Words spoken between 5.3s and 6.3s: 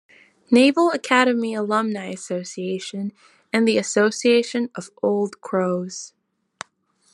Crows.